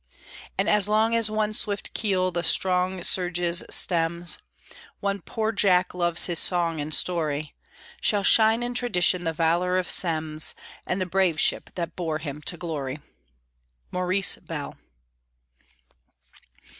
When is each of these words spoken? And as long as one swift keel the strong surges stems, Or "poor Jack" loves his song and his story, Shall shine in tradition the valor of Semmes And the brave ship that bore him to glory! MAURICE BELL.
And 0.57 0.67
as 0.67 0.87
long 0.87 1.13
as 1.13 1.29
one 1.29 1.53
swift 1.53 1.93
keel 1.93 2.31
the 2.31 2.41
strong 2.41 3.03
surges 3.03 3.63
stems, 3.69 4.39
Or 4.99 5.15
"poor 5.19 5.51
Jack" 5.51 5.93
loves 5.93 6.25
his 6.25 6.39
song 6.39 6.81
and 6.81 6.91
his 6.91 6.97
story, 6.97 7.53
Shall 8.01 8.23
shine 8.23 8.63
in 8.63 8.73
tradition 8.73 9.25
the 9.25 9.31
valor 9.33 9.77
of 9.77 9.91
Semmes 9.91 10.55
And 10.87 10.99
the 10.99 11.05
brave 11.05 11.39
ship 11.39 11.69
that 11.75 11.95
bore 11.95 12.17
him 12.17 12.41
to 12.41 12.57
glory! 12.57 12.97
MAURICE 13.91 14.37
BELL. 14.37 14.75